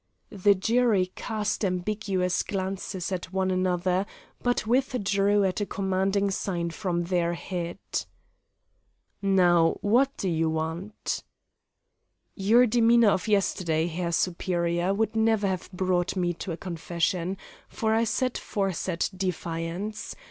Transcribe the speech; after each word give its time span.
The 0.31 0.55
jury 0.55 1.11
cast 1.13 1.63
ambiguous 1.63 2.41
glances 2.41 3.11
at 3.11 3.31
one 3.31 3.51
another, 3.51 4.07
but 4.41 4.65
withdrew 4.65 5.43
at 5.43 5.61
a 5.61 5.65
commanding 5.67 6.31
sign 6.31 6.71
from 6.71 7.03
their 7.03 7.35
head. 7.35 7.77
"Now, 9.21 9.77
what 9.81 10.17
do 10.17 10.27
you 10.27 10.49
want?" 10.49 11.23
"Your 12.33 12.65
demeanour 12.65 13.09
of 13.09 13.27
yesterday, 13.27 13.85
Herr 13.85 14.11
Superior, 14.11 14.91
would 14.91 15.15
never 15.15 15.45
have 15.45 15.71
brought 15.71 16.15
me 16.15 16.33
to 16.33 16.51
a 16.51 16.57
confession, 16.57 17.37
for 17.69 17.93
I 17.93 18.03
set 18.03 18.39
force 18.39 18.89
at 18.89 19.07
defiance. 19.15 20.15